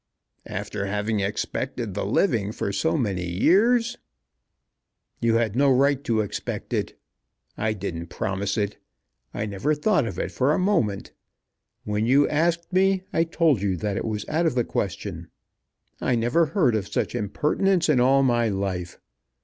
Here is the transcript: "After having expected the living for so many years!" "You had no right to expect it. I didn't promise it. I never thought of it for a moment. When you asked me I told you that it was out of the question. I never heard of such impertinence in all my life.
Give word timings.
"After 0.47 0.87
having 0.87 1.19
expected 1.19 1.93
the 1.93 2.07
living 2.07 2.51
for 2.53 2.71
so 2.71 2.97
many 2.97 3.29
years!" 3.29 3.99
"You 5.19 5.35
had 5.35 5.55
no 5.55 5.71
right 5.71 6.03
to 6.05 6.21
expect 6.21 6.73
it. 6.73 6.99
I 7.55 7.73
didn't 7.73 8.07
promise 8.07 8.57
it. 8.57 8.79
I 9.31 9.45
never 9.45 9.75
thought 9.75 10.07
of 10.07 10.17
it 10.17 10.31
for 10.31 10.53
a 10.53 10.57
moment. 10.57 11.11
When 11.83 12.07
you 12.07 12.27
asked 12.29 12.73
me 12.73 13.03
I 13.13 13.25
told 13.25 13.61
you 13.61 13.77
that 13.77 13.95
it 13.95 14.05
was 14.05 14.27
out 14.27 14.47
of 14.47 14.55
the 14.55 14.63
question. 14.65 15.27
I 16.01 16.15
never 16.15 16.47
heard 16.47 16.73
of 16.73 16.87
such 16.87 17.13
impertinence 17.13 17.87
in 17.87 17.99
all 17.99 18.23
my 18.23 18.49
life. 18.49 18.97